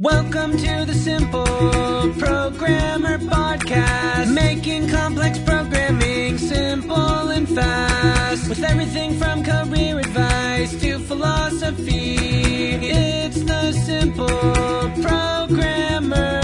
Welcome 0.00 0.52
to 0.52 0.84
the 0.86 0.94
Simple 0.94 1.42
Programmer 1.44 3.18
Podcast, 3.18 4.32
making 4.32 4.88
complex 4.88 5.40
programming 5.40 6.38
simple 6.38 7.30
and 7.30 7.48
fast. 7.48 8.48
With 8.48 8.62
everything 8.62 9.18
from 9.18 9.42
career 9.42 9.98
advice 9.98 10.80
to 10.82 11.00
philosophy, 11.00 12.14
it's 12.14 13.42
the 13.42 13.72
Simple 13.72 14.28
Programmer 15.02 16.40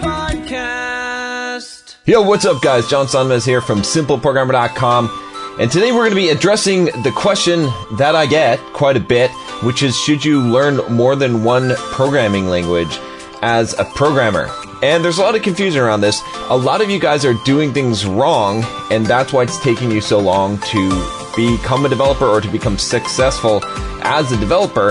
Podcast. 0.00 1.96
Yo, 2.06 2.22
what's 2.22 2.46
up, 2.46 2.62
guys? 2.62 2.88
John 2.88 3.04
Sonmez 3.04 3.44
here 3.44 3.60
from 3.60 3.82
SimpleProgrammer.com. 3.82 5.20
And 5.60 5.70
today 5.70 5.92
we're 5.92 6.08
going 6.08 6.10
to 6.10 6.16
be 6.16 6.30
addressing 6.30 6.86
the 6.86 7.12
question 7.14 7.68
that 7.98 8.14
I 8.16 8.24
get 8.24 8.58
quite 8.72 8.96
a 8.96 9.00
bit, 9.00 9.30
which 9.62 9.82
is 9.82 9.96
should 9.96 10.24
you 10.24 10.40
learn 10.40 10.76
more 10.92 11.16
than 11.16 11.44
one 11.44 11.74
programming 11.92 12.46
language 12.46 12.98
as 13.42 13.78
a 13.78 13.84
programmer? 13.84 14.50
And 14.82 15.04
there's 15.04 15.18
a 15.18 15.22
lot 15.22 15.34
of 15.34 15.42
confusion 15.42 15.80
around 15.80 16.02
this. 16.02 16.20
A 16.50 16.56
lot 16.56 16.80
of 16.80 16.90
you 16.90 16.98
guys 16.98 17.24
are 17.24 17.34
doing 17.44 17.72
things 17.72 18.04
wrong, 18.04 18.64
and 18.90 19.06
that's 19.06 19.32
why 19.32 19.44
it's 19.44 19.58
taking 19.60 19.90
you 19.90 20.00
so 20.00 20.18
long 20.18 20.58
to 20.58 21.32
become 21.36 21.86
a 21.86 21.88
developer 21.88 22.26
or 22.26 22.40
to 22.40 22.48
become 22.48 22.76
successful 22.76 23.64
as 24.02 24.30
a 24.32 24.36
developer. 24.36 24.90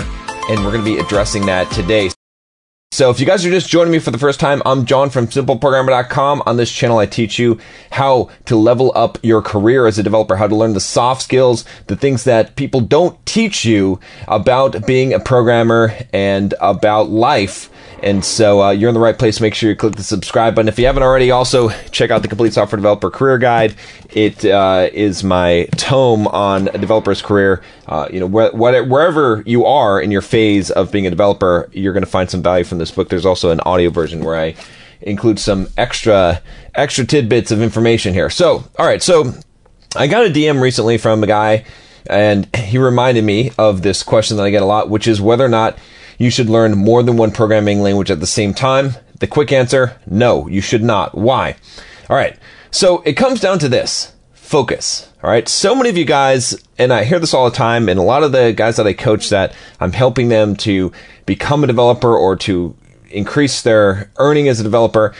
And 0.49 0.63
we're 0.63 0.71
going 0.71 0.83
to 0.83 0.95
be 0.95 0.97
addressing 0.97 1.45
that 1.45 1.69
today. 1.71 2.09
So 2.93 3.09
if 3.09 3.19
you 3.19 3.25
guys 3.25 3.43
are 3.43 3.49
just 3.49 3.69
joining 3.69 3.91
me 3.91 3.97
for 3.97 4.11
the 4.11 4.19
first 4.19 4.39
time, 4.39 4.61
I'm 4.67 4.85
John 4.85 5.09
from 5.09 5.25
simpleprogrammer.com. 5.25 6.43
On 6.45 6.57
this 6.57 6.71
channel, 6.71 6.99
I 6.99 7.07
teach 7.07 7.39
you 7.39 7.57
how 7.89 8.29
to 8.45 8.55
level 8.55 8.91
up 8.93 9.17
your 9.23 9.41
career 9.41 9.87
as 9.87 9.97
a 9.97 10.03
developer, 10.03 10.35
how 10.35 10.45
to 10.45 10.55
learn 10.55 10.73
the 10.73 10.79
soft 10.79 11.23
skills, 11.23 11.65
the 11.87 11.95
things 11.95 12.23
that 12.25 12.55
people 12.55 12.81
don't 12.81 13.17
teach 13.25 13.65
you 13.65 13.99
about 14.27 14.85
being 14.85 15.11
a 15.11 15.19
programmer 15.19 15.91
and 16.13 16.53
about 16.61 17.09
life. 17.09 17.71
And 18.03 18.23
so 18.23 18.61
uh, 18.61 18.71
you're 18.71 18.89
in 18.89 18.93
the 18.93 18.99
right 18.99 19.17
place. 19.17 19.39
Make 19.39 19.55
sure 19.55 19.69
you 19.69 19.75
click 19.75 19.95
the 19.95 20.03
subscribe 20.03 20.55
button. 20.55 20.67
If 20.67 20.77
you 20.77 20.85
haven't 20.85 21.03
already, 21.03 21.31
also 21.31 21.69
check 21.91 22.11
out 22.11 22.21
the 22.21 22.27
Complete 22.27 22.53
Software 22.53 22.77
Developer 22.77 23.09
Career 23.09 23.37
Guide. 23.37 23.75
It 24.09 24.43
uh, 24.43 24.89
is 24.91 25.23
my 25.23 25.69
tome 25.77 26.27
on 26.27 26.67
a 26.67 26.77
developer's 26.77 27.21
career. 27.21 27.63
Uh, 27.87 28.09
you 28.11 28.19
know, 28.19 28.27
wh- 28.27 28.51
wh- 28.51 28.89
wherever 28.89 29.41
you 29.45 29.65
are 29.65 30.01
in 30.01 30.11
your 30.11 30.21
phase 30.21 30.69
of 30.69 30.91
being 30.91 31.07
a 31.07 31.09
developer, 31.09 31.69
you're 31.71 31.93
going 31.93 32.03
to 32.03 32.09
find 32.09 32.29
some 32.29 32.43
value 32.43 32.65
from 32.65 32.77
this 32.77 32.91
book. 32.91 33.07
There's 33.07 33.25
also 33.25 33.51
an 33.51 33.61
audio 33.61 33.89
version 33.89 34.23
where 34.23 34.37
I 34.37 34.55
include 35.01 35.39
some 35.39 35.67
extra 35.77 36.41
extra 36.75 37.05
tidbits 37.05 37.51
of 37.51 37.61
information 37.61 38.13
here. 38.13 38.29
So, 38.29 38.65
all 38.77 38.85
right, 38.85 39.01
so 39.01 39.33
I 39.95 40.07
got 40.07 40.25
a 40.25 40.29
DM 40.29 40.61
recently 40.61 40.97
from 40.97 41.23
a 41.23 41.27
guy, 41.27 41.65
and 42.07 42.53
he 42.55 42.77
reminded 42.77 43.23
me 43.23 43.51
of 43.57 43.81
this 43.81 44.03
question 44.03 44.37
that 44.37 44.43
I 44.43 44.49
get 44.49 44.61
a 44.61 44.65
lot, 44.65 44.89
which 44.89 45.07
is 45.07 45.21
whether 45.21 45.45
or 45.45 45.49
not 45.49 45.77
you 46.17 46.29
should 46.29 46.49
learn 46.49 46.77
more 46.77 47.03
than 47.03 47.17
one 47.17 47.31
programming 47.31 47.81
language 47.81 48.11
at 48.11 48.19
the 48.19 48.27
same 48.27 48.53
time. 48.53 48.93
The 49.19 49.27
quick 49.27 49.51
answer: 49.51 49.99
no, 50.05 50.47
you 50.47 50.61
should 50.61 50.83
not. 50.83 51.17
Why? 51.17 51.55
All 52.09 52.15
right, 52.15 52.37
so 52.71 53.01
it 53.01 53.13
comes 53.13 53.39
down 53.39 53.59
to 53.59 53.69
this: 53.69 54.13
focus. 54.33 55.09
All 55.23 55.29
right. 55.29 55.47
So 55.47 55.73
many 55.73 55.89
of 55.89 55.97
you 55.97 56.03
guys, 56.03 56.61
and 56.77 56.91
I 56.91 57.05
hear 57.05 57.17
this 57.17 57.33
all 57.33 57.49
the 57.49 57.55
time, 57.55 57.87
and 57.87 57.97
a 57.97 58.03
lot 58.03 58.23
of 58.23 58.33
the 58.33 58.51
guys 58.51 58.75
that 58.75 58.85
I 58.85 58.91
coach 58.91 59.29
that 59.29 59.55
I'm 59.79 59.93
helping 59.93 60.27
them 60.27 60.57
to 60.57 60.91
become 61.25 61.63
a 61.63 61.67
developer 61.67 62.15
or 62.15 62.35
to 62.37 62.75
increase 63.09 63.61
their 63.61 64.11
earning 64.17 64.49
as 64.49 64.59
a 64.59 64.63
developer, 64.63 65.13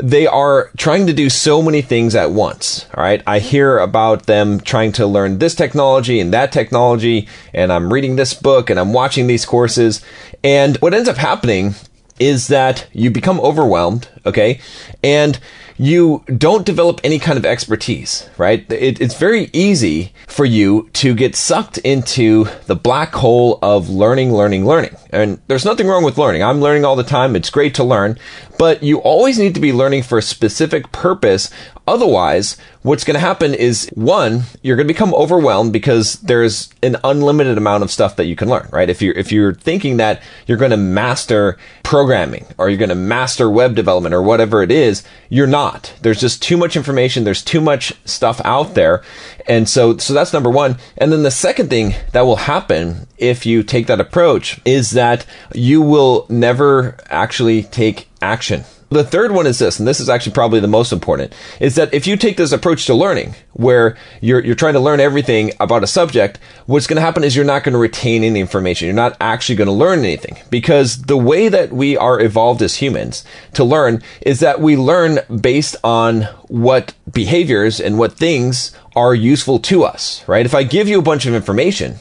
they 0.00 0.26
are 0.26 0.70
trying 0.76 1.06
to 1.06 1.12
do 1.12 1.30
so 1.30 1.62
many 1.62 1.82
things 1.82 2.14
at 2.14 2.30
once. 2.30 2.86
All 2.94 3.02
right. 3.02 3.22
I 3.26 3.38
mm-hmm. 3.38 3.48
hear 3.48 3.78
about 3.78 4.26
them 4.26 4.60
trying 4.60 4.92
to 4.92 5.06
learn 5.06 5.38
this 5.38 5.54
technology 5.54 6.20
and 6.20 6.32
that 6.32 6.52
technology, 6.52 7.28
and 7.54 7.72
I'm 7.72 7.92
reading 7.92 8.16
this 8.16 8.34
book 8.34 8.70
and 8.70 8.78
I'm 8.78 8.92
watching 8.92 9.26
these 9.26 9.44
courses. 9.44 10.04
And 10.44 10.76
what 10.78 10.94
ends 10.94 11.08
up 11.08 11.16
happening 11.16 11.74
is 12.18 12.48
that 12.48 12.86
you 12.92 13.10
become 13.10 13.40
overwhelmed. 13.40 14.08
Okay. 14.24 14.60
And 15.02 15.38
you 15.78 16.24
don't 16.36 16.64
develop 16.64 17.00
any 17.04 17.18
kind 17.18 17.38
of 17.38 17.44
expertise, 17.44 18.28
right? 18.38 18.70
It, 18.72 19.00
it's 19.00 19.18
very 19.18 19.50
easy 19.52 20.12
for 20.26 20.44
you 20.44 20.88
to 20.94 21.14
get 21.14 21.36
sucked 21.36 21.78
into 21.78 22.46
the 22.66 22.76
black 22.76 23.14
hole 23.14 23.58
of 23.62 23.88
learning, 23.88 24.32
learning, 24.32 24.66
learning. 24.66 24.96
And 25.10 25.40
there's 25.48 25.64
nothing 25.64 25.86
wrong 25.86 26.04
with 26.04 26.18
learning. 26.18 26.42
I'm 26.42 26.60
learning 26.60 26.84
all 26.84 26.96
the 26.96 27.02
time. 27.02 27.36
It's 27.36 27.50
great 27.50 27.74
to 27.76 27.84
learn, 27.84 28.18
but 28.58 28.82
you 28.82 28.98
always 28.98 29.38
need 29.38 29.54
to 29.54 29.60
be 29.60 29.72
learning 29.72 30.02
for 30.04 30.18
a 30.18 30.22
specific 30.22 30.92
purpose. 30.92 31.50
Otherwise, 31.86 32.56
what's 32.82 33.04
going 33.04 33.14
to 33.14 33.20
happen 33.20 33.54
is 33.54 33.88
one, 33.94 34.42
you're 34.60 34.76
going 34.76 34.88
to 34.88 34.92
become 34.92 35.14
overwhelmed 35.14 35.72
because 35.72 36.14
there's 36.14 36.68
an 36.82 36.96
unlimited 37.04 37.56
amount 37.56 37.84
of 37.84 37.92
stuff 37.92 38.16
that 38.16 38.26
you 38.26 38.34
can 38.34 38.48
learn, 38.48 38.68
right? 38.72 38.90
If 38.90 39.00
you're, 39.00 39.14
if 39.14 39.30
you're 39.30 39.54
thinking 39.54 39.96
that 39.98 40.20
you're 40.46 40.58
going 40.58 40.72
to 40.72 40.76
master 40.76 41.56
programming 41.84 42.44
or 42.58 42.68
you're 42.68 42.78
going 42.78 42.88
to 42.88 42.96
master 42.96 43.48
web 43.48 43.76
development 43.76 44.14
or 44.14 44.22
whatever 44.22 44.62
it 44.62 44.72
is, 44.72 45.04
you're 45.28 45.46
not. 45.46 45.94
There's 46.02 46.20
just 46.20 46.42
too 46.42 46.56
much 46.56 46.76
information. 46.76 47.22
There's 47.22 47.44
too 47.44 47.60
much 47.60 47.92
stuff 48.04 48.40
out 48.44 48.74
there. 48.74 49.04
And 49.46 49.68
so, 49.68 49.96
so 49.98 50.12
that's 50.12 50.32
number 50.32 50.50
one. 50.50 50.78
And 50.98 51.12
then 51.12 51.22
the 51.22 51.30
second 51.30 51.70
thing 51.70 51.94
that 52.12 52.22
will 52.22 52.36
happen 52.36 53.06
if 53.16 53.46
you 53.46 53.62
take 53.62 53.86
that 53.86 54.00
approach 54.00 54.60
is 54.64 54.90
that 54.90 55.24
you 55.54 55.80
will 55.82 56.26
never 56.28 56.96
actually 57.10 57.62
take 57.62 58.08
action. 58.20 58.64
The 58.88 59.02
third 59.02 59.32
one 59.32 59.48
is 59.48 59.58
this, 59.58 59.80
and 59.80 59.88
this 59.88 59.98
is 59.98 60.08
actually 60.08 60.32
probably 60.32 60.60
the 60.60 60.68
most 60.68 60.92
important, 60.92 61.34
is 61.58 61.74
that 61.74 61.92
if 61.92 62.06
you 62.06 62.16
take 62.16 62.36
this 62.36 62.52
approach 62.52 62.86
to 62.86 62.94
learning, 62.94 63.34
where 63.52 63.96
you're, 64.20 64.44
you're 64.44 64.54
trying 64.54 64.74
to 64.74 64.80
learn 64.80 65.00
everything 65.00 65.52
about 65.58 65.82
a 65.82 65.88
subject, 65.88 66.38
what's 66.66 66.86
going 66.86 66.96
to 66.96 67.02
happen 67.02 67.24
is 67.24 67.34
you're 67.34 67.44
not 67.44 67.64
going 67.64 67.72
to 67.72 67.78
retain 67.78 68.22
any 68.22 68.38
information. 68.38 68.86
You're 68.86 68.94
not 68.94 69.16
actually 69.20 69.56
going 69.56 69.66
to 69.66 69.72
learn 69.72 70.00
anything. 70.00 70.36
Because 70.50 71.02
the 71.02 71.16
way 71.16 71.48
that 71.48 71.72
we 71.72 71.96
are 71.96 72.20
evolved 72.20 72.62
as 72.62 72.76
humans 72.76 73.24
to 73.54 73.64
learn 73.64 74.02
is 74.20 74.38
that 74.40 74.60
we 74.60 74.76
learn 74.76 75.18
based 75.40 75.74
on 75.82 76.22
what 76.48 76.94
behaviors 77.12 77.80
and 77.80 77.98
what 77.98 78.12
things 78.12 78.76
are 78.94 79.14
useful 79.14 79.58
to 79.58 79.84
us, 79.84 80.26
right? 80.28 80.46
If 80.46 80.54
I 80.54 80.62
give 80.62 80.86
you 80.86 80.98
a 80.98 81.02
bunch 81.02 81.26
of 81.26 81.34
information, 81.34 81.96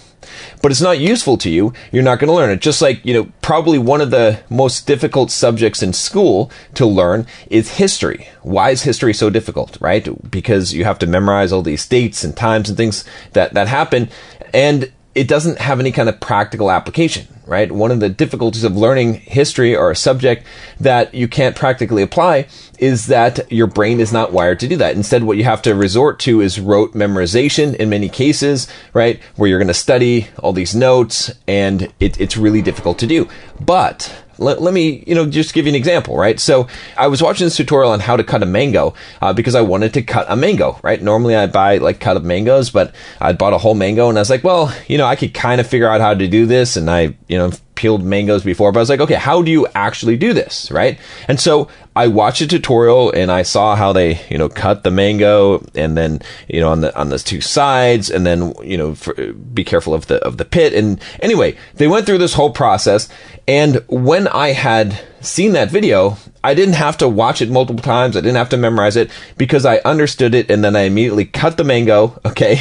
but 0.65 0.71
it's 0.71 0.81
not 0.81 0.97
useful 0.97 1.37
to 1.37 1.51
you, 1.51 1.71
you're 1.91 2.01
not 2.01 2.17
going 2.17 2.27
to 2.27 2.33
learn 2.33 2.49
it. 2.49 2.59
Just 2.59 2.81
like, 2.81 3.05
you 3.05 3.13
know, 3.13 3.31
probably 3.43 3.77
one 3.77 4.01
of 4.01 4.09
the 4.09 4.39
most 4.49 4.87
difficult 4.87 5.29
subjects 5.29 5.83
in 5.83 5.93
school 5.93 6.49
to 6.73 6.87
learn 6.87 7.27
is 7.51 7.77
history. 7.77 8.29
Why 8.41 8.71
is 8.71 8.81
history 8.81 9.13
so 9.13 9.29
difficult, 9.29 9.77
right? 9.79 10.09
Because 10.31 10.73
you 10.73 10.83
have 10.83 10.97
to 10.97 11.05
memorize 11.05 11.51
all 11.51 11.61
these 11.61 11.87
dates 11.87 12.23
and 12.23 12.35
times 12.35 12.67
and 12.67 12.75
things 12.75 13.05
that, 13.33 13.53
that 13.53 13.67
happen. 13.67 14.09
And 14.55 14.91
it 15.15 15.29
doesn't 15.29 15.59
have 15.59 15.79
any 15.79 15.93
kind 15.93 16.09
of 16.09 16.19
practical 16.19 16.69
application, 16.69 17.25
right? 17.45 17.71
One 17.71 17.89
of 17.89 18.01
the 18.01 18.09
difficulties 18.09 18.65
of 18.65 18.75
learning 18.75 19.13
history 19.13 19.73
or 19.73 19.89
a 19.89 19.95
subject 19.95 20.45
that 20.81 21.13
you 21.13 21.29
can't 21.29 21.55
practically 21.55 22.03
apply 22.03 22.47
is 22.77 23.07
that 23.07 23.49
your 23.49 23.67
brain 23.67 24.01
is 24.01 24.11
not 24.11 24.33
wired 24.33 24.59
to 24.59 24.67
do 24.67 24.75
that. 24.75 24.95
Instead, 24.95 25.23
what 25.23 25.37
you 25.37 25.45
have 25.45 25.61
to 25.61 25.73
resort 25.73 26.19
to 26.19 26.41
is 26.41 26.59
rote 26.59 26.93
memorization 26.93 27.73
in 27.75 27.89
many 27.89 28.09
cases, 28.09 28.67
right? 28.93 29.21
Where 29.37 29.49
you're 29.49 29.59
going 29.59 29.69
to 29.69 29.73
study 29.73 30.27
all 30.39 30.51
these 30.51 30.75
notes 30.75 31.31
and 31.47 31.93
it, 32.01 32.19
it's 32.19 32.35
really 32.35 32.61
difficult 32.61 32.99
to 32.99 33.07
do. 33.07 33.29
But 33.59 34.13
let, 34.37 34.61
let, 34.61 34.73
me, 34.73 35.03
you 35.07 35.15
know, 35.15 35.25
just 35.25 35.53
give 35.53 35.65
you 35.65 35.71
an 35.71 35.75
example, 35.75 36.17
right? 36.17 36.39
So 36.39 36.67
I 36.97 37.07
was 37.07 37.21
watching 37.21 37.45
this 37.45 37.57
tutorial 37.57 37.91
on 37.91 37.99
how 37.99 38.15
to 38.15 38.23
cut 38.23 38.43
a 38.43 38.45
mango 38.45 38.93
uh, 39.21 39.33
because 39.33 39.55
I 39.55 39.61
wanted 39.61 39.93
to 39.95 40.01
cut 40.01 40.25
a 40.29 40.35
mango, 40.35 40.79
right? 40.83 41.01
Normally 41.01 41.35
I 41.35 41.47
buy 41.47 41.77
like 41.77 41.99
cut 41.99 42.17
of 42.17 42.23
mangoes, 42.23 42.69
but 42.69 42.93
I 43.19 43.33
bought 43.33 43.53
a 43.53 43.57
whole 43.57 43.75
mango 43.75 44.09
and 44.09 44.17
I 44.17 44.21
was 44.21 44.29
like, 44.29 44.43
well, 44.43 44.73
you 44.87 44.97
know, 44.97 45.05
I 45.05 45.15
could 45.15 45.33
kind 45.33 45.61
of 45.61 45.67
figure 45.67 45.89
out 45.89 46.01
how 46.01 46.13
to 46.13 46.27
do 46.27 46.45
this. 46.45 46.75
And 46.77 46.89
I, 46.89 47.15
you 47.27 47.37
know, 47.37 47.51
peeled 47.75 48.03
mangoes 48.03 48.43
before, 48.43 48.71
but 48.71 48.79
I 48.79 48.81
was 48.81 48.89
like, 48.89 49.01
okay, 49.01 49.15
how 49.15 49.41
do 49.41 49.51
you 49.51 49.67
actually 49.75 50.17
do 50.17 50.33
this, 50.33 50.71
right? 50.71 50.99
And 51.27 51.39
so 51.39 51.69
I 51.95 52.07
watched 52.07 52.41
a 52.41 52.47
tutorial 52.47 53.11
and 53.11 53.31
I 53.31 53.43
saw 53.43 53.75
how 53.75 53.93
they, 53.93 54.21
you 54.29 54.37
know, 54.37 54.49
cut 54.49 54.83
the 54.83 54.91
mango 54.91 55.65
and 55.75 55.95
then, 55.95 56.21
you 56.49 56.59
know, 56.59 56.69
on 56.69 56.81
the 56.81 56.97
on 56.97 57.09
the 57.09 57.19
two 57.19 57.39
sides 57.39 58.09
and 58.09 58.25
then, 58.25 58.53
you 58.63 58.77
know, 58.77 58.95
for, 58.95 59.13
be 59.33 59.63
careful 59.63 59.93
of 59.93 60.07
the 60.07 60.23
of 60.25 60.37
the 60.37 60.45
pit. 60.45 60.73
And 60.73 61.01
anyway, 61.21 61.55
they 61.75 61.87
went 61.87 62.05
through 62.05 62.17
this 62.17 62.33
whole 62.33 62.51
process. 62.51 63.07
And 63.47 63.83
when 63.87 64.27
I 64.27 64.49
had 64.49 64.99
seen 65.21 65.53
that 65.53 65.71
video, 65.71 66.17
I 66.43 66.53
didn't 66.53 66.75
have 66.75 66.97
to 66.97 67.07
watch 67.07 67.41
it 67.41 67.49
multiple 67.49 67.81
times. 67.81 68.15
I 68.15 68.21
didn't 68.21 68.37
have 68.37 68.49
to 68.49 68.57
memorize 68.57 68.95
it 68.95 69.09
because 69.37 69.65
I 69.65 69.77
understood 69.77 70.35
it, 70.35 70.51
and 70.51 70.63
then 70.63 70.75
I 70.75 70.81
immediately 70.81 71.25
cut 71.25 71.57
the 71.57 71.63
mango. 71.63 72.19
Okay, 72.35 72.59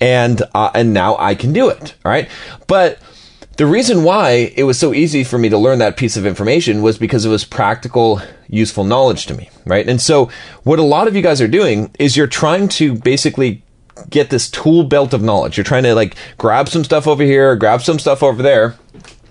and 0.00 0.42
uh, 0.54 0.70
and 0.74 0.92
now 0.92 1.16
I 1.18 1.34
can 1.34 1.52
do 1.54 1.70
it. 1.70 1.94
All 2.04 2.10
right, 2.10 2.28
but 2.66 2.98
the 3.56 3.66
reason 3.66 4.02
why 4.02 4.52
it 4.56 4.64
was 4.64 4.78
so 4.78 4.92
easy 4.92 5.24
for 5.24 5.38
me 5.38 5.48
to 5.48 5.58
learn 5.58 5.78
that 5.78 5.96
piece 5.96 6.16
of 6.16 6.26
information 6.26 6.82
was 6.82 6.98
because 6.98 7.24
it 7.24 7.30
was 7.30 7.44
practical, 7.44 8.20
useful 8.48 8.84
knowledge 8.84 9.26
to 9.26 9.34
me, 9.34 9.50
right? 9.64 9.88
And 9.88 10.00
so 10.00 10.30
what 10.64 10.78
a 10.78 10.82
lot 10.82 11.08
of 11.08 11.14
you 11.14 11.22
guys 11.22 11.40
are 11.40 11.48
doing 11.48 11.90
is 11.98 12.16
you're 12.16 12.26
trying 12.26 12.68
to 12.68 12.96
basically 12.96 13.62
get 14.10 14.30
this 14.30 14.50
tool 14.50 14.84
belt 14.84 15.14
of 15.14 15.22
knowledge. 15.22 15.56
You're 15.56 15.64
trying 15.64 15.84
to 15.84 15.94
like 15.94 16.16
grab 16.36 16.68
some 16.68 16.84
stuff 16.84 17.06
over 17.06 17.22
here, 17.22 17.54
grab 17.56 17.82
some 17.82 17.98
stuff 17.98 18.22
over 18.22 18.42
there, 18.42 18.76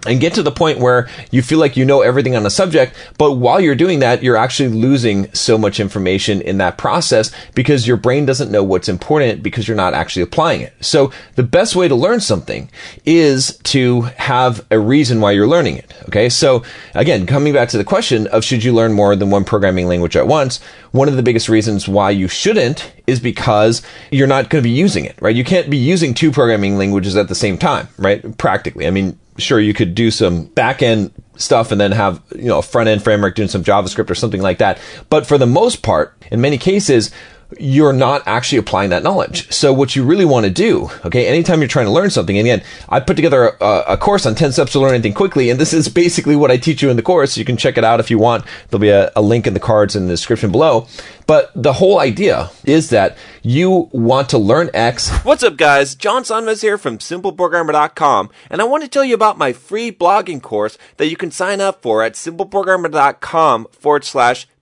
and 0.05 0.19
get 0.19 0.33
to 0.33 0.43
the 0.43 0.51
point 0.51 0.79
where 0.79 1.07
you 1.31 1.41
feel 1.41 1.59
like 1.59 1.77
you 1.77 1.85
know 1.85 2.01
everything 2.01 2.35
on 2.35 2.45
a 2.45 2.49
subject. 2.49 2.95
But 3.17 3.33
while 3.33 3.61
you're 3.61 3.75
doing 3.75 3.99
that, 3.99 4.23
you're 4.23 4.37
actually 4.37 4.69
losing 4.69 5.33
so 5.33 5.57
much 5.57 5.79
information 5.79 6.41
in 6.41 6.57
that 6.57 6.77
process 6.77 7.31
because 7.55 7.87
your 7.87 7.97
brain 7.97 8.25
doesn't 8.25 8.51
know 8.51 8.63
what's 8.63 8.89
important 8.89 9.43
because 9.43 9.67
you're 9.67 9.77
not 9.77 9.93
actually 9.93 10.23
applying 10.23 10.61
it. 10.61 10.73
So 10.81 11.11
the 11.35 11.43
best 11.43 11.75
way 11.75 11.87
to 11.87 11.95
learn 11.95 12.19
something 12.19 12.69
is 13.05 13.57
to 13.63 14.01
have 14.01 14.65
a 14.71 14.79
reason 14.79 15.21
why 15.21 15.31
you're 15.31 15.47
learning 15.47 15.77
it. 15.77 15.93
Okay. 16.07 16.29
So 16.29 16.63
again, 16.95 17.25
coming 17.25 17.53
back 17.53 17.69
to 17.69 17.77
the 17.77 17.83
question 17.83 18.27
of 18.27 18.43
should 18.43 18.63
you 18.63 18.73
learn 18.73 18.93
more 18.93 19.15
than 19.15 19.29
one 19.29 19.45
programming 19.45 19.87
language 19.87 20.15
at 20.15 20.27
once? 20.27 20.59
One 20.91 21.07
of 21.07 21.15
the 21.15 21.23
biggest 21.23 21.49
reasons 21.49 21.87
why 21.87 22.11
you 22.11 22.27
shouldn't 22.27 22.93
is 23.07 23.19
because 23.19 23.81
you're 24.11 24.27
not 24.27 24.49
going 24.49 24.61
to 24.63 24.69
be 24.69 24.75
using 24.75 25.05
it, 25.05 25.15
right? 25.21 25.35
You 25.35 25.43
can't 25.43 25.69
be 25.69 25.77
using 25.77 26.13
two 26.13 26.31
programming 26.31 26.77
languages 26.77 27.15
at 27.15 27.27
the 27.29 27.35
same 27.35 27.57
time, 27.57 27.87
right? 27.97 28.37
Practically. 28.37 28.85
I 28.85 28.91
mean, 28.91 29.17
sure 29.37 29.59
you 29.59 29.73
could 29.73 29.95
do 29.95 30.11
some 30.11 30.45
back 30.45 30.81
end 30.81 31.11
stuff 31.35 31.71
and 31.71 31.81
then 31.81 31.91
have 31.91 32.21
you 32.35 32.45
know 32.45 32.59
a 32.59 32.61
front 32.61 32.89
end 32.89 33.03
framework 33.03 33.35
doing 33.35 33.49
some 33.49 33.63
javascript 33.63 34.09
or 34.09 34.15
something 34.15 34.41
like 34.41 34.59
that. 34.59 34.79
But 35.09 35.25
for 35.25 35.37
the 35.37 35.47
most 35.47 35.81
part 35.81 36.15
in 36.31 36.41
many 36.41 36.57
cases 36.57 37.11
you're 37.59 37.93
not 37.93 38.23
actually 38.25 38.57
applying 38.57 38.89
that 38.89 39.03
knowledge. 39.03 39.51
So 39.51 39.73
what 39.73 39.95
you 39.95 40.03
really 40.03 40.25
want 40.25 40.45
to 40.45 40.51
do, 40.51 40.89
okay, 41.05 41.27
anytime 41.27 41.59
you're 41.59 41.67
trying 41.67 41.85
to 41.85 41.91
learn 41.91 42.09
something, 42.09 42.37
and 42.37 42.47
again, 42.47 42.63
I 42.89 42.99
put 42.99 43.15
together 43.15 43.55
a, 43.59 43.83
a, 43.89 43.97
course 43.97 44.25
on 44.25 44.35
10 44.35 44.51
steps 44.51 44.71
to 44.73 44.79
learn 44.79 44.93
anything 44.93 45.13
quickly, 45.13 45.49
and 45.49 45.59
this 45.59 45.73
is 45.73 45.87
basically 45.89 46.35
what 46.35 46.51
I 46.51 46.57
teach 46.57 46.81
you 46.81 46.89
in 46.89 46.95
the 46.95 47.01
course. 47.01 47.37
You 47.37 47.45
can 47.45 47.57
check 47.57 47.77
it 47.77 47.83
out 47.83 47.99
if 47.99 48.11
you 48.11 48.17
want. 48.17 48.45
There'll 48.69 48.81
be 48.81 48.89
a, 48.89 49.11
a 49.15 49.21
link 49.21 49.47
in 49.47 49.53
the 49.53 49.59
cards 49.59 49.95
in 49.95 50.07
the 50.07 50.13
description 50.13 50.51
below. 50.51 50.87
But 51.25 51.51
the 51.55 51.73
whole 51.73 51.99
idea 51.99 52.51
is 52.65 52.89
that 52.89 53.17
you 53.41 53.89
want 53.91 54.29
to 54.29 54.37
learn 54.37 54.69
X. 54.73 55.09
What's 55.23 55.43
up, 55.43 55.57
guys? 55.57 55.95
John 55.95 56.23
Sonmez 56.23 56.61
here 56.61 56.77
from 56.77 56.97
SimpleProgrammer.com, 56.97 58.29
and 58.49 58.61
I 58.61 58.65
want 58.65 58.83
to 58.83 58.89
tell 58.89 59.05
you 59.05 59.15
about 59.15 59.37
my 59.37 59.53
free 59.53 59.91
blogging 59.91 60.41
course 60.41 60.77
that 60.97 61.07
you 61.07 61.15
can 61.15 61.31
sign 61.31 61.61
up 61.61 61.81
for 61.81 62.03
at 62.03 62.13
SimpleProgrammer.com 62.13 63.67
forward 63.71 64.03
slash 64.03 64.47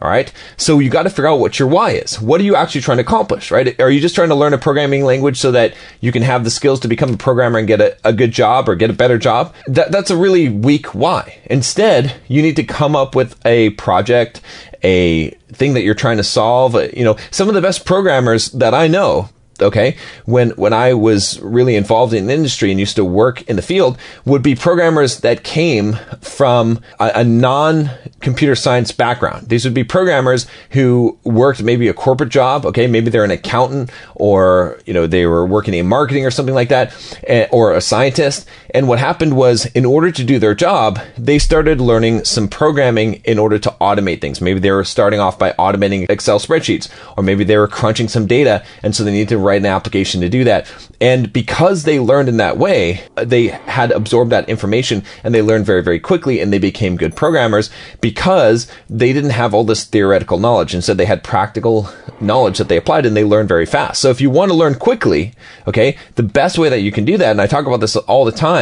All 0.00 0.08
right. 0.08 0.32
So 0.56 0.78
you 0.78 0.90
got 0.90 1.04
to 1.04 1.10
figure 1.10 1.28
out 1.28 1.40
what 1.40 1.58
your 1.58 1.68
why 1.68 1.90
is. 1.90 2.20
What 2.20 2.40
are 2.40 2.44
you 2.44 2.54
actually 2.54 2.82
trying 2.82 2.98
to 2.98 3.02
accomplish, 3.02 3.50
right? 3.50 3.78
Are 3.80 3.90
you 3.90 4.00
just 4.00 4.14
trying 4.14 4.28
to 4.28 4.34
learn 4.34 4.54
a 4.54 4.58
programming 4.58 5.04
language 5.04 5.38
so 5.38 5.50
that 5.52 5.74
you 6.00 6.12
can 6.12 6.22
have 6.22 6.44
the 6.44 6.50
skills 6.50 6.80
to 6.80 6.88
become 6.88 7.14
a 7.14 7.16
programmer 7.16 7.58
and 7.58 7.66
get 7.66 7.80
a, 7.80 7.96
a 8.04 8.12
good 8.12 8.30
job 8.30 8.68
or 8.68 8.76
get 8.76 8.90
a 8.90 8.94
better 8.94 9.18
job? 9.18 9.54
That, 9.66 9.90
that's 9.90 10.10
a 10.10 10.16
really 10.16 10.48
weak 10.48 10.94
why. 10.94 11.40
Instead, 11.46 12.14
you 12.28 12.42
need 12.42 12.56
to 12.56 12.64
come 12.64 12.94
up 12.94 13.14
with 13.14 13.44
a 13.44 13.70
project, 13.70 14.40
a 14.84 15.30
thing 15.52 15.74
that 15.74 15.82
you're 15.82 15.94
trying 15.94 16.18
to 16.18 16.24
solve. 16.24 16.74
You 16.96 17.04
know, 17.04 17.16
some 17.30 17.48
of 17.48 17.54
the 17.54 17.62
best 17.62 17.84
programmers 17.84 18.52
that 18.52 18.74
I 18.74 18.86
know 18.86 19.30
okay 19.60 19.96
when 20.24 20.50
when 20.50 20.72
i 20.72 20.92
was 20.92 21.40
really 21.40 21.76
involved 21.76 22.12
in 22.12 22.30
industry 22.30 22.70
and 22.70 22.80
used 22.80 22.96
to 22.96 23.04
work 23.04 23.42
in 23.42 23.56
the 23.56 23.62
field 23.62 23.98
would 24.24 24.42
be 24.42 24.54
programmers 24.54 25.20
that 25.20 25.42
came 25.42 25.94
from 26.20 26.80
a, 27.00 27.10
a 27.16 27.24
non 27.24 27.90
computer 28.20 28.56
science 28.56 28.90
background. 28.90 29.48
These 29.48 29.64
would 29.64 29.74
be 29.74 29.84
programmers 29.84 30.46
who 30.70 31.18
worked 31.24 31.62
maybe 31.62 31.88
a 31.88 31.94
corporate 31.94 32.30
job 32.30 32.66
okay 32.66 32.86
maybe 32.86 33.10
they're 33.10 33.24
an 33.24 33.30
accountant 33.30 33.90
or 34.14 34.80
you 34.86 34.92
know 34.92 35.06
they 35.06 35.26
were 35.26 35.46
working 35.46 35.74
in 35.74 35.86
marketing 35.86 36.26
or 36.26 36.30
something 36.30 36.54
like 36.54 36.68
that 36.68 36.92
eh, 37.26 37.46
or 37.50 37.74
a 37.74 37.80
scientist 37.80 38.48
and 38.70 38.88
what 38.88 38.98
happened 38.98 39.36
was 39.36 39.66
in 39.66 39.84
order 39.84 40.10
to 40.10 40.24
do 40.24 40.38
their 40.38 40.54
job 40.54 40.98
they 41.16 41.38
started 41.38 41.80
learning 41.80 42.24
some 42.24 42.48
programming 42.48 43.14
in 43.24 43.38
order 43.38 43.58
to 43.58 43.74
automate 43.80 44.20
things 44.20 44.40
maybe 44.40 44.60
they 44.60 44.70
were 44.70 44.84
starting 44.84 45.20
off 45.20 45.38
by 45.38 45.52
automating 45.52 46.08
excel 46.10 46.38
spreadsheets 46.38 46.88
or 47.16 47.22
maybe 47.22 47.44
they 47.44 47.56
were 47.56 47.68
crunching 47.68 48.08
some 48.08 48.26
data 48.26 48.64
and 48.82 48.94
so 48.94 49.04
they 49.04 49.12
needed 49.12 49.28
to 49.28 49.38
write 49.38 49.60
an 49.60 49.66
application 49.66 50.20
to 50.20 50.28
do 50.28 50.44
that. 50.44 50.66
And 51.00 51.32
because 51.32 51.84
they 51.84 52.00
learned 52.00 52.28
in 52.28 52.38
that 52.38 52.58
way, 52.58 53.02
uh, 53.16 53.24
they 53.24 53.48
had 53.48 53.90
absorbed 53.92 54.32
that 54.32 54.48
information 54.48 55.04
and 55.22 55.34
they 55.34 55.42
learned 55.42 55.66
very, 55.66 55.82
very 55.82 56.00
quickly 56.00 56.40
and 56.40 56.52
they 56.52 56.58
became 56.58 56.96
good 56.96 57.14
programmers 57.14 57.70
because 58.00 58.70
they 58.90 59.12
didn't 59.12 59.30
have 59.30 59.54
all 59.54 59.64
this 59.64 59.84
theoretical 59.84 60.38
knowledge. 60.38 60.74
Instead, 60.74 60.98
they 60.98 61.04
had 61.04 61.22
practical 61.22 61.88
knowledge 62.20 62.58
that 62.58 62.68
they 62.68 62.76
applied 62.76 63.06
and 63.06 63.16
they 63.16 63.24
learned 63.24 63.48
very 63.48 63.66
fast. 63.66 64.00
So 64.00 64.10
if 64.10 64.20
you 64.20 64.30
want 64.30 64.50
to 64.50 64.56
learn 64.56 64.74
quickly, 64.74 65.34
okay, 65.66 65.96
the 66.16 66.22
best 66.22 66.58
way 66.58 66.68
that 66.68 66.80
you 66.80 66.90
can 66.90 67.04
do 67.04 67.16
that, 67.16 67.30
and 67.30 67.40
I 67.40 67.46
talk 67.46 67.66
about 67.66 67.80
this 67.80 67.96
all 67.96 68.24
the 68.24 68.32
time, 68.32 68.57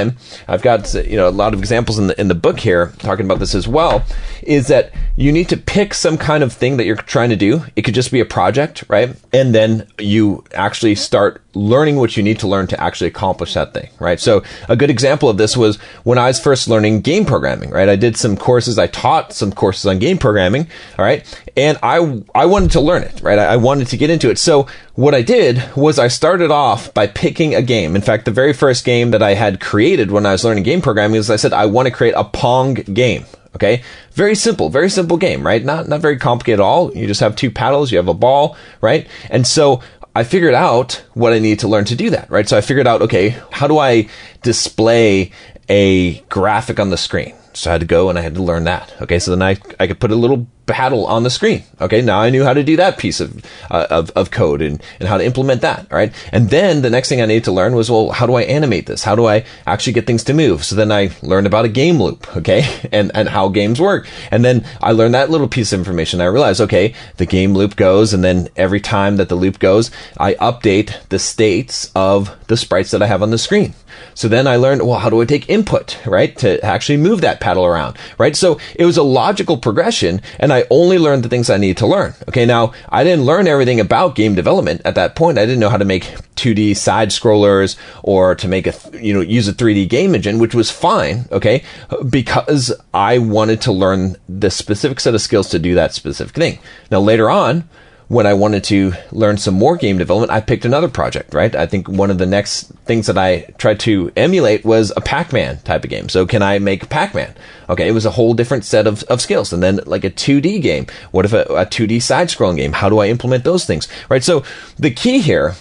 I've 0.49 0.63
got, 0.63 0.93
you 0.95 1.17
know, 1.17 1.29
a 1.29 1.31
lot 1.31 1.55
of 1.55 1.61
examples 1.61 1.99
in 1.99 2.09
the, 2.09 2.21
in 2.21 2.29
the 2.29 2.35
book 2.35 2.61
here 2.61 2.93
talking 2.99 3.25
about 3.25 3.39
this 3.39 3.55
as 3.55 3.67
well, 3.67 4.05
is 4.43 4.69
that 4.69 4.93
you 5.17 5.33
need 5.33 5.49
to 5.49 5.57
pick 5.57 5.95
some 5.95 6.19
kind 6.19 6.43
of 6.45 6.53
thing 6.53 6.77
that 6.77 6.85
you're 6.85 6.97
trying 6.97 7.31
to 7.31 7.37
do. 7.37 7.65
It 7.75 7.83
could 7.83 7.95
just 7.95 8.13
be 8.13 8.21
a 8.21 8.25
project, 8.25 8.85
right? 8.89 9.17
And 9.33 9.55
then 9.55 9.87
you 9.99 10.45
actually 10.53 10.95
start 10.95 11.43
learning 11.57 11.97
what 11.97 12.17
you 12.17 12.23
need 12.23 12.39
to 12.41 12.47
learn 12.47 12.67
to 12.67 12.81
actually 12.81 13.07
accomplish 13.07 13.55
that 13.55 13.73
thing, 13.73 13.89
right? 13.99 14.21
So 14.21 14.43
a 14.69 14.77
good 14.77 14.91
example 14.91 15.29
of 15.29 15.39
this 15.39 15.57
was 15.57 15.77
when 16.05 16.19
I 16.19 16.27
was 16.27 16.39
first 16.39 16.69
learning 16.69 17.01
game 17.01 17.25
programming, 17.25 17.71
right? 17.71 17.89
I 17.89 17.97
did 17.97 18.17
some 18.17 18.37
courses, 18.37 18.79
I 18.79 18.87
taught 18.87 19.33
some 19.33 19.53
courses 19.53 19.87
on 19.87 19.99
game 19.99 20.19
programming, 20.19 20.69
all 20.99 21.05
right? 21.05 21.25
And 21.57 21.79
I, 21.83 22.23
I 22.35 22.47
wanted 22.47 22.73
to 22.73 22.81
learn 22.81 23.03
it, 23.03 23.21
right? 23.23 23.39
I, 23.39 23.57
wanted 23.57 23.89
to 23.89 23.97
get 23.97 24.11
into 24.11 24.31
it. 24.31 24.39
So 24.39 24.67
what 24.95 25.15
I 25.15 25.23
did 25.23 25.63
was 25.75 25.99
I 25.99 26.09
started 26.09 26.51
off 26.51 26.93
by 26.93 27.07
picking 27.07 27.55
a 27.55 27.63
game. 27.63 27.97
In 27.97 28.03
fact, 28.03 28.27
the 28.27 28.31
very 28.31 28.53
first 28.53 28.85
game 28.85 29.11
that 29.13 29.23
I 29.23 29.33
had 29.35 29.59
created 29.59 30.11
when 30.11 30.27
I 30.27 30.33
was 30.33 30.45
learning 30.45 30.65
game 30.65 30.83
programming 30.83 31.17
is 31.17 31.31
I 31.31 31.37
said, 31.37 31.55
I 31.55 31.65
want 31.65 31.87
to 31.87 31.95
create 31.95 32.15
a 32.17 32.25
Pong 32.25 32.75
game. 32.75 33.25
Okay. 33.55 33.83
Very 34.13 34.35
simple, 34.35 34.69
very 34.69 34.91
simple 34.91 35.17
game, 35.17 35.45
right? 35.45 35.65
Not, 35.65 35.89
not 35.89 36.01
very 36.01 36.19
complicated 36.19 36.61
at 36.61 36.63
all. 36.63 36.95
You 36.95 37.07
just 37.07 37.21
have 37.21 37.35
two 37.35 37.51
paddles, 37.51 37.91
you 37.91 37.97
have 37.97 38.09
a 38.09 38.15
ball, 38.15 38.55
right? 38.83 39.09
And 39.31 39.47
so 39.47 39.81
I 40.17 40.25
figured 40.25 40.55
out 40.55 41.05
what 41.13 41.35
I 41.35 41.39
needed 41.41 41.59
to 41.59 41.69
learn 41.69 41.85
to 41.85 41.95
do 41.95 42.09
that, 42.09 42.31
right? 42.31 42.49
So 42.49 42.57
I 42.57 42.63
figured 42.63 42.87
out, 42.87 43.03
okay, 43.03 43.37
how 43.53 43.67
do 43.67 43.77
I 43.77 44.09
display 44.41 45.31
a 45.69 46.21
graphic 46.31 46.81
on 46.81 46.89
the 46.89 46.97
screen? 46.97 47.35
So 47.53 47.69
I 47.69 47.73
had 47.73 47.83
to 47.83 47.87
go 47.87 48.09
and 48.09 48.19
I 48.19 48.23
had 48.23 48.35
to 48.37 48.43
learn 48.43 48.65
that. 48.65 48.95
Okay, 49.03 49.19
so 49.19 49.31
then 49.31 49.43
I, 49.43 49.59
I 49.79 49.87
could 49.87 50.01
put 50.01 50.11
a 50.11 50.17
little 50.17 50.47
paddle 50.67 51.07
on 51.07 51.23
the 51.23 51.31
screen. 51.31 51.63
Okay, 51.81 52.03
now 52.03 52.21
I 52.21 52.31
knew 52.31 52.45
how 52.45 52.53
to 52.53 52.65
do 52.65 52.77
that 52.77 52.99
piece 52.99 53.21
of, 53.21 53.45
uh, 53.71 53.87
of, 53.91 54.11
of 54.11 54.31
code 54.31 54.63
and, 54.63 54.83
and 54.99 55.09
how 55.09 55.17
to 55.17 55.25
implement 55.25 55.61
that. 55.63 55.87
All 55.91 55.97
right. 55.97 56.13
And 56.33 56.51
then 56.51 56.83
the 56.83 56.91
next 56.91 57.09
thing 57.09 57.21
I 57.21 57.27
needed 57.27 57.45
to 57.45 57.53
learn 57.53 57.75
was, 57.75 57.91
well, 57.91 58.11
how 58.11 58.27
do 58.27 58.35
I 58.35 58.43
animate 58.43 58.87
this? 58.87 59.05
How 59.05 59.15
do 59.15 59.27
I 59.27 59.45
actually 59.67 59.93
get 59.93 60.07
things 60.07 60.25
to 60.25 60.35
move? 60.35 60.65
So 60.65 60.75
then 60.75 60.91
I 60.91 61.11
learned 61.23 61.47
about 61.47 61.65
a 61.65 61.71
game 61.71 62.01
loop. 62.01 62.27
Okay. 62.47 62.67
And, 62.93 63.11
and 63.15 63.29
how 63.29 63.49
games 63.49 63.81
work. 63.81 64.07
And 64.31 64.45
then 64.45 64.65
I 64.81 64.93
learned 64.93 65.15
that 65.15 65.31
little 65.31 65.49
piece 65.49 65.73
of 65.73 65.81
information. 65.81 66.21
I 66.21 66.27
realized, 66.27 66.61
okay, 66.61 66.95
the 67.17 67.27
game 67.27 67.55
loop 67.55 67.77
goes. 67.77 68.13
And 68.13 68.23
then 68.23 68.49
every 68.57 68.79
time 68.79 69.17
that 69.17 69.31
the 69.31 69.35
loop 69.35 69.59
goes, 69.59 69.91
I 70.19 70.35
update 70.35 71.09
the 71.09 71.19
states 71.19 71.91
of 71.97 72.31
the 72.47 72.57
sprites 72.57 72.91
that 72.91 73.03
I 73.03 73.07
have 73.07 73.23
on 73.23 73.31
the 73.31 73.39
screen. 73.39 73.75
So 74.15 74.29
then 74.29 74.47
I 74.47 74.57
learned, 74.57 74.83
well, 74.83 74.99
how 74.99 75.11
do 75.11 75.21
I 75.21 75.25
take 75.25 75.49
input, 75.49 75.99
right? 76.07 76.37
To 76.39 76.63
actually 76.65 76.99
move 76.99 77.21
that 77.23 77.41
paddle 77.41 77.65
around, 77.65 77.97
right? 78.19 78.37
So 78.37 78.59
it 78.75 78.85
was 78.85 78.97
a 78.97 79.03
logical 79.03 79.57
progression 79.57 80.21
and 80.39 80.53
I 80.57 80.67
only 80.71 80.99
learned 80.99 81.23
the 81.23 81.29
things 81.29 81.51
I 81.51 81.59
needed 81.59 81.77
to 81.79 81.87
learn. 81.87 82.15
Okay. 82.29 82.47
Now 82.47 82.73
I 82.89 83.05
didn't 83.05 83.25
learn 83.25 83.47
everything 83.47 83.79
about 83.79 84.15
game 84.15 84.35
development 84.35 84.81
at 84.85 84.95
that 84.95 85.15
point. 85.15 85.39
I 85.39 85.45
didn't 85.45 85.61
know 85.61 85.69
how 85.69 85.77
to 85.77 85.85
make 85.85 86.05
2D 86.37 86.77
side 86.77 87.11
scrollers 87.11 87.77
or 88.03 88.35
to 88.35 88.49
make 88.49 88.67
a, 88.67 88.75
you 88.93 89.13
know, 89.13 89.21
use 89.21 89.49
a 89.49 89.53
3D 89.53 89.89
game 89.89 90.15
engine, 90.15 90.39
which 90.39 90.55
was 90.55 90.71
fine. 90.71 91.27
Okay. 91.31 91.63
Because 92.09 92.73
I 92.95 93.19
wanted 93.19 93.61
to 93.63 93.73
learn 93.73 94.17
the 94.29 94.51
specific 94.51 95.01
set 95.01 95.15
of 95.15 95.21
skills 95.21 95.51
to 95.51 95.59
do 95.59 95.75
that 95.75 95.93
specific 95.93 96.35
thing. 96.35 96.59
Now 96.91 97.01
later 97.01 97.29
on, 97.29 97.69
when 98.09 98.27
I 98.27 98.35
wanted 98.35 98.63
to 98.65 98.93
learn 99.11 99.37
some 99.37 99.55
more 99.55 99.77
game 99.77 99.99
development, 99.99 100.31
I 100.31 100.41
picked 100.41 100.65
another 100.65 100.89
project, 100.89 101.35
right? 101.35 101.55
I 101.55 101.67
think 101.67 101.89
one 101.89 102.11
of 102.11 102.19
the 102.19 102.27
next 102.27 102.69
things 102.85 103.07
that 103.07 103.19
I 103.19 103.53
tried 103.59 103.81
to 103.81 104.13
emulate 104.17 104.65
was 104.65 104.93
a 104.97 105.01
Pac-Man 105.01 105.59
type 105.59 105.83
of 105.83 105.91
game. 105.91 106.09
So 106.09 106.25
can 106.25 106.41
I 106.41 106.61
make 106.61 106.89
Pac-Man? 106.89 107.35
Okay, 107.69 107.89
it 107.89 107.93
was 107.93 108.07
a 108.07 108.13
whole 108.13 108.35
different 108.35 108.65
set 108.65 108.87
of, 108.87 109.03
of 109.05 109.21
skills. 109.21 109.53
And 109.53 109.63
then 109.63 109.81
like 109.87 110.05
a 110.05 110.11
2D 110.11 110.63
game. 110.63 110.87
What 111.11 111.25
if 111.25 111.33
a, 111.33 111.43
a 111.43 111.67
2D 111.67 112.01
side-scrolling 112.01 112.57
game? 112.57 112.73
How 112.73 112.89
do 112.89 112.99
I 112.99 113.09
implement 113.09 113.43
those 113.43 113.65
things? 113.65 113.89
Right? 114.09 114.23
So 114.23 114.45
the 114.79 114.93
key 114.93 115.19
here, 115.19 115.57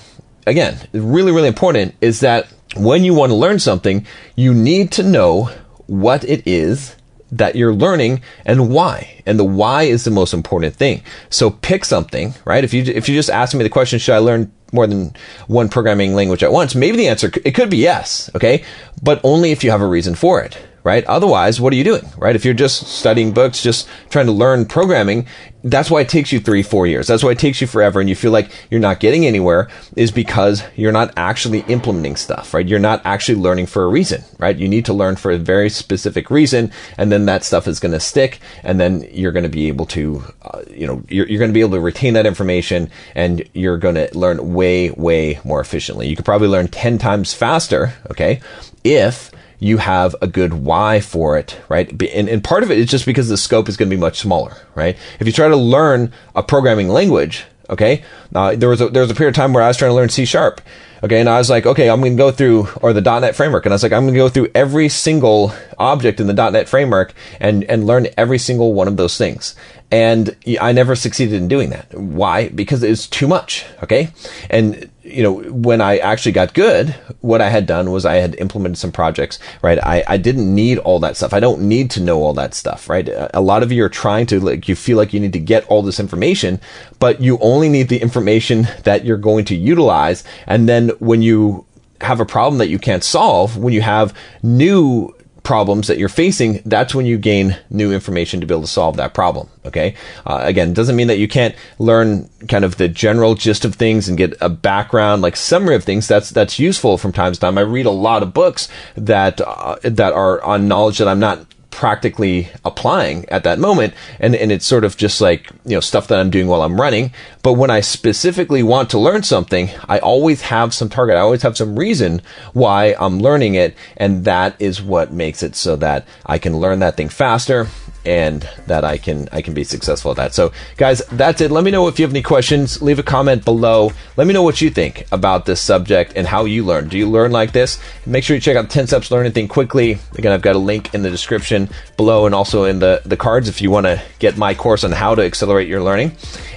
again, 0.46 0.78
really, 0.94 1.32
really 1.32 1.48
important 1.48 1.96
is 2.00 2.20
that 2.20 2.48
when 2.76 3.04
you 3.04 3.16
want 3.16 3.32
to 3.32 3.36
learn 3.36 3.58
something, 3.58 4.06
you 4.36 4.54
need 4.54 4.92
to 4.94 5.04
know 5.04 5.50
what 5.88 6.24
it 6.24 6.44
is 6.46 6.95
that 7.32 7.56
you're 7.56 7.74
learning 7.74 8.22
and 8.46 8.70
why. 8.70 9.22
And 9.26 9.40
the 9.40 9.44
why 9.44 9.84
is 9.84 10.04
the 10.04 10.12
most 10.12 10.34
important 10.34 10.76
thing. 10.76 11.02
So 11.30 11.50
pick 11.50 11.86
something, 11.86 12.34
right? 12.46 12.64
If 12.64 12.74
you 12.74 12.84
if 12.84 13.10
you 13.10 13.16
just 13.16 13.30
ask 13.30 13.56
me 13.56 13.64
the 13.64 13.70
question, 13.70 14.00
should 14.00 14.16
I 14.16 14.20
learn 14.20 14.52
more 14.72 14.88
than 14.88 15.16
one 15.48 15.70
programming 15.70 16.16
language 16.16 16.44
at 16.44 16.52
once? 16.52 16.76
Maybe 16.76 16.98
the 16.98 17.08
answer 17.08 17.32
it 17.44 17.56
could 17.56 17.70
be 17.70 17.78
yes, 17.78 18.30
okay? 18.36 18.64
But 19.02 19.22
only 19.24 19.52
if 19.52 19.64
you 19.64 19.72
have 19.72 19.82
a 19.82 19.88
reason 19.88 20.16
for 20.16 20.42
it 20.42 20.58
right? 20.86 21.04
Otherwise, 21.06 21.60
what 21.60 21.74
are 21.74 21.76
you 21.76 21.84
doing, 21.84 22.08
right? 22.16 22.36
If 22.36 22.46
you're 22.46 22.54
just 22.54 22.86
studying 22.86 23.34
books, 23.34 23.64
just 23.64 23.90
trying 24.12 24.28
to 24.28 24.32
learn 24.32 24.66
programming, 24.66 25.26
that's 25.64 25.90
why 25.90 26.02
it 26.02 26.10
takes 26.10 26.32
you 26.32 26.40
three, 26.40 26.62
four 26.62 26.86
years. 26.86 27.08
That's 27.08 27.24
why 27.24 27.32
it 27.32 27.40
takes 27.40 27.60
you 27.60 27.66
forever 27.66 28.00
and 28.00 28.08
you 28.08 28.16
feel 28.16 28.32
like 28.32 28.52
you're 28.70 28.80
not 28.80 29.00
getting 29.00 29.26
anywhere 29.26 29.68
is 29.96 30.12
because 30.12 30.64
you're 30.76 30.92
not 30.92 31.12
actually 31.18 31.62
implementing 31.62 32.16
stuff, 32.16 32.54
right? 32.54 32.68
You're 32.68 32.78
not 32.78 33.02
actually 33.04 33.40
learning 33.40 33.66
for 33.66 33.84
a 33.84 33.88
reason, 33.88 34.24
right? 34.38 34.56
You 34.56 34.68
need 34.68 34.86
to 34.86 34.94
learn 34.94 35.16
for 35.16 35.32
a 35.32 35.40
very 35.40 35.72
specific 35.72 36.30
reason 36.30 36.72
and 37.00 37.12
then 37.12 37.26
that 37.26 37.44
stuff 37.44 37.68
is 37.68 37.80
going 37.80 37.94
to 37.94 38.00
stick 38.00 38.40
and 38.64 38.80
then 38.80 39.08
you're 39.12 39.32
going 39.32 39.42
to 39.42 39.50
be 39.50 39.68
able 39.68 39.88
to, 39.88 40.24
uh, 40.44 40.62
you 40.70 40.86
know, 40.86 41.04
you're, 41.10 41.28
you're 41.28 41.40
going 41.40 41.50
to 41.50 41.54
be 41.54 41.62
able 41.62 41.72
to 41.72 41.80
retain 41.80 42.14
that 42.14 42.28
information 42.28 42.92
and 43.16 43.44
you're 43.54 43.80
going 43.80 43.96
to 43.96 44.08
learn 44.16 44.54
way, 44.54 44.92
way 44.92 45.40
more 45.44 45.62
efficiently. 45.62 46.08
You 46.08 46.16
could 46.16 46.26
probably 46.26 46.48
learn 46.48 46.68
10 46.68 47.00
times 47.00 47.34
faster, 47.34 47.96
okay, 48.12 48.40
if 48.84 49.32
you 49.60 49.78
have 49.78 50.16
a 50.22 50.28
good 50.28 50.54
why 50.54 51.00
for 51.00 51.38
it, 51.38 51.60
right? 51.70 51.90
And, 52.14 52.28
and 52.30 52.44
part 52.44 52.64
of 52.64 52.72
it 52.72 52.78
is 52.78 52.90
just 52.90 53.06
because 53.06 53.30
the 53.30 53.38
scope 53.38 53.70
is 53.70 53.78
going 53.78 53.90
to 53.90 53.96
be 53.96 54.00
much 54.00 54.20
smaller, 54.20 54.58
right? 54.76 54.98
If 55.20 55.28
you 55.28 55.34
try 55.34 55.48
to 55.48 55.56
learn 55.56 56.12
a 56.36 56.44
programming 56.44 56.90
language, 56.90 57.46
okay, 57.70 58.04
uh, 58.34 58.56
there 58.56 58.70
was 58.70 58.82
a, 58.82 58.90
there 58.90 59.02
was 59.02 59.12
a 59.12 59.16
period 59.16 59.30
of 59.30 59.36
time 59.36 59.54
where 59.54 59.64
I 59.64 59.68
was 59.68 59.78
trying 59.78 59.92
to 59.92 59.96
learn 59.96 60.10
C 60.10 60.26
sharp, 60.26 60.62
okay, 61.04 61.20
and 61.20 61.30
I 61.30 61.38
was 61.38 61.50
like, 61.50 61.66
okay, 61.66 61.90
I'm 61.90 62.00
going 62.00 62.14
to 62.14 62.18
go 62.18 62.32
through 62.32 62.68
or 62.82 62.94
the 62.94 63.02
.NET 63.02 63.36
framework, 63.36 63.66
and 63.66 63.74
I 63.74 63.76
was 63.76 63.84
like, 63.84 63.92
I'm 63.92 64.04
going 64.04 64.14
to 64.14 64.20
go 64.20 64.30
through 64.30 64.50
every 64.54 64.90
single 64.90 65.54
object 65.80 66.20
in 66.20 66.28
the 66.28 66.34
.NET 66.34 66.68
framework 66.68 67.14
and 67.40 67.64
and 67.66 67.86
learn 67.86 68.08
every 68.18 68.38
single 68.38 68.74
one 68.74 68.88
of 68.88 68.98
those 68.98 69.18
things. 69.18 69.56
And 69.92 70.36
I 70.60 70.72
never 70.72 70.96
succeeded 70.96 71.36
in 71.36 71.48
doing 71.48 71.70
that. 71.70 71.94
Why? 71.94 72.50
Because 72.50 72.84
it's 72.84 73.08
too 73.08 73.28
much. 73.28 73.66
Okay. 73.84 74.10
And, 74.50 74.90
you 75.06 75.22
know, 75.22 75.34
when 75.34 75.82
I 75.82 75.98
actually 75.98 76.32
got 76.32 76.56
good, 76.56 76.90
what 77.22 77.40
I 77.40 77.50
had 77.50 77.68
done 77.68 77.92
was 77.92 78.06
I 78.06 78.16
had 78.16 78.36
implemented 78.36 78.80
some 78.80 78.92
projects, 78.92 79.38
right? 79.62 79.78
I, 79.78 80.04
I 80.08 80.18
didn't 80.18 80.54
need 80.54 80.80
all 80.80 81.00
that 81.00 81.16
stuff. 81.16 81.34
I 81.34 81.40
don't 81.40 81.62
need 81.62 81.92
to 81.92 82.02
know 82.02 82.24
all 82.24 82.34
that 82.34 82.56
stuff, 82.56 82.90
right? 82.90 83.08
A 83.34 83.42
lot 83.42 83.62
of 83.62 83.72
you 83.72 83.84
are 83.86 83.90
trying 83.90 84.26
to, 84.28 84.40
like, 84.40 84.68
you 84.68 84.76
feel 84.76 84.98
like 84.98 85.14
you 85.14 85.20
need 85.20 85.34
to 85.34 85.40
get 85.40 85.66
all 85.68 85.84
this 85.84 86.00
information, 86.00 86.60
but 87.00 87.22
you 87.22 87.38
only 87.40 87.70
need 87.70 87.90
the 87.90 88.02
information 88.02 88.68
that 88.84 89.06
you're 89.06 89.18
going 89.18 89.46
to 89.46 89.56
utilize. 89.56 90.24
And 90.48 90.68
then 90.68 90.90
when 91.00 91.22
you 91.22 91.66
have 92.02 92.20
a 92.20 92.26
problem 92.26 92.58
that 92.58 92.70
you 92.70 92.80
can't 92.80 93.04
solve, 93.04 93.58
when 93.58 93.74
you 93.74 93.82
have 93.82 94.14
new 94.42 95.15
problems 95.46 95.88
that 95.88 95.98
you're 95.98 96.10
facing, 96.10 96.62
that's 96.66 96.94
when 96.94 97.06
you 97.06 97.18
gain 97.18 97.58
new 97.70 97.94
information 97.94 98.42
to 98.42 98.48
be 98.48 98.54
able 98.54 98.64
to 98.64 98.68
solve 98.68 98.98
that 98.98 99.14
problem. 99.14 99.48
Okay. 99.66 99.96
Uh, 100.26 100.40
again, 100.42 100.74
doesn't 100.74 100.96
mean 100.96 101.08
that 101.08 101.18
you 101.18 101.28
can't 101.28 101.56
learn 101.80 102.30
kind 102.50 102.66
of 102.66 102.78
the 102.78 102.88
general 102.88 103.36
gist 103.36 103.64
of 103.64 103.76
things 103.76 104.10
and 104.10 104.18
get 104.18 104.34
a 104.42 104.50
background, 104.50 105.22
like 105.22 105.36
summary 105.36 105.76
of 105.76 105.84
things. 105.84 106.08
That's 106.08 106.30
that's 106.32 106.60
useful 106.60 106.98
from 106.98 107.14
time 107.14 107.32
to 107.34 107.40
time. 107.40 107.58
I 107.58 107.62
read 107.62 107.86
a 107.86 107.92
lot 107.92 108.24
of 108.24 108.34
books 108.34 108.68
that 108.96 109.40
uh, 109.40 109.78
that 109.84 110.14
are 110.14 110.42
on 110.44 110.68
knowledge 110.68 110.98
that 110.98 111.08
I'm 111.08 111.20
not 111.20 111.46
practically 111.76 112.48
applying 112.64 113.28
at 113.28 113.44
that 113.44 113.60
moment 113.60 113.94
and 114.18 114.34
and 114.34 114.50
it's 114.50 114.66
sort 114.66 114.86
of 114.86 114.96
just 114.96 115.20
like 115.20 115.50
you 115.66 115.76
know 115.76 115.82
stuff 115.82 116.08
that 116.08 116.18
I'm 116.18 116.30
doing 116.30 116.48
while 116.48 116.62
I'm 116.62 116.80
running. 116.80 117.12
But 117.44 117.54
when 117.54 117.70
I 117.70 117.82
specifically 117.82 118.64
want 118.64 118.90
to 118.92 118.98
learn 118.98 119.24
something 119.24 119.70
I 119.90 120.00
always 120.00 120.44
have 120.44 120.74
some 120.74 120.88
target. 120.88 121.18
I 121.18 121.20
always 121.20 121.42
have 121.42 121.58
some 121.58 121.78
reason 121.78 122.22
why 122.54 122.96
I'm 122.98 123.20
learning 123.20 123.56
it 123.56 123.76
and 123.98 124.24
that 124.24 124.56
is 124.58 124.82
what 124.82 125.12
makes 125.12 125.44
it 125.44 125.54
so 125.54 125.76
that 125.76 126.08
I 126.26 126.38
can 126.38 126.58
learn 126.58 126.80
that 126.80 126.96
thing 126.96 127.10
faster 127.10 127.68
and 128.06 128.48
that 128.68 128.84
I 128.84 128.98
can 128.98 129.28
I 129.32 129.42
can 129.42 129.54
be 129.54 129.64
successful 129.64 130.12
at 130.12 130.18
that. 130.18 130.34
So 130.34 130.52
guys, 130.78 131.02
that's 131.12 131.42
it. 131.42 131.52
Let 131.52 131.64
me 131.64 131.72
know 131.72 131.88
if 131.88 132.00
you 132.00 132.04
have 132.04 132.14
any 132.14 132.22
questions. 132.22 132.82
Leave 132.82 133.00
a 133.00 133.04
comment 133.04 133.46
below. 133.46 133.92
Let 134.18 134.28
me 134.28 134.34
know 134.34 134.44
what 134.44 134.62
you 134.62 134.70
think 134.70 135.06
about 135.12 135.46
this 135.46 135.62
subject 135.62 136.14
and 136.16 136.28
how 136.28 136.46
you 136.46 136.64
learn. 136.64 136.90
Do 136.90 136.98
you 136.98 137.10
learn 137.10 137.32
like 137.32 137.52
this? 137.52 137.80
Make 138.06 138.24
sure 138.24 138.36
you 138.36 138.42
check 138.42 138.56
out 138.58 138.70
10 138.70 138.88
steps 138.88 139.12
learn 139.12 139.26
anything 139.26 139.48
quickly. 139.48 139.98
Again, 140.18 140.32
I've 140.32 140.42
got 140.42 140.56
a 140.56 140.60
link 140.60 140.94
in 140.94 141.02
the 141.02 141.10
description 141.10 141.70
below 141.98 142.26
and 142.26 142.36
also 142.36 142.66
in 142.66 142.80
the 142.80 143.02
the 143.06 143.18
cards 143.18 143.50
if 143.50 143.62
you 143.62 143.72
want 143.72 143.86
to 143.86 144.02
get 144.20 144.38
my 144.38 144.54
course 144.54 144.84
on 144.84 144.92
how 144.92 145.16
to 145.16 145.24
accelerate 145.24 145.68
your 145.68 145.82
learning. 145.82 146.14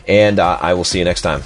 And 0.06 0.38
uh, 0.38 0.58
I 0.60 0.74
will 0.74 0.84
see 0.84 0.98
you 0.98 1.04
next 1.04 1.22
time. 1.22 1.42